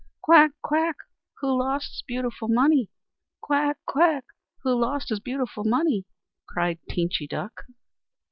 [0.23, 0.53] "Quack!
[0.63, 0.95] quack!
[1.41, 2.89] Who lost his beautiful money?
[3.39, 3.77] Quack!
[3.85, 4.25] quack!
[4.63, 6.05] Who lost his beautiful money?"
[6.49, 7.65] cried Teenchy Duck.